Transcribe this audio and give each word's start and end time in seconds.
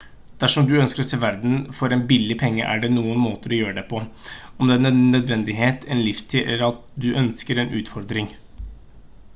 dersom 0.43 0.67
du 0.67 0.71
ønsker 0.83 1.01
å 1.01 1.03
se 1.07 1.17
verden 1.23 1.59
for 1.79 1.93
en 1.97 2.01
billig 2.11 2.37
penge 2.43 2.63
er 2.75 2.81
det 2.85 2.89
noen 2.93 3.19
måter 3.25 3.53
å 3.53 3.59
gjøre 3.59 3.75
det 3.79 3.83
på 3.93 4.01
om 4.07 4.73
det 4.73 4.79
er 4.79 4.89
av 4.93 4.97
nødvendighet 5.11 5.87
en 5.97 6.03
livsstil 6.09 6.51
eller 6.55 6.67
at 6.69 6.81
du 7.05 7.11
ønsker 7.25 7.65
en 7.65 7.77
utfordring 7.83 8.35